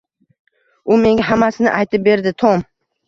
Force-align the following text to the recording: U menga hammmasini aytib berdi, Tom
U 0.95 0.97
menga 1.03 1.27
hammmasini 1.29 1.73
aytib 1.81 2.09
berdi, 2.09 2.33
Tom 2.45 2.65